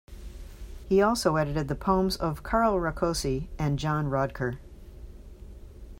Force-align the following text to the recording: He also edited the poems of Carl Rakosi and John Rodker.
He 0.89 0.99
also 0.99 1.35
edited 1.35 1.67
the 1.67 1.75
poems 1.75 2.15
of 2.17 2.41
Carl 2.41 2.77
Rakosi 2.77 3.49
and 3.59 3.77
John 3.77 4.07
Rodker. 4.07 4.57